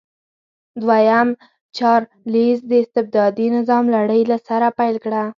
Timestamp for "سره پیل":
4.47-4.95